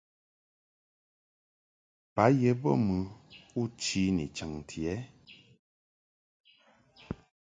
[2.13, 2.97] Ba ye bə mɨ
[3.61, 4.95] u chi ni chaŋti ɛ?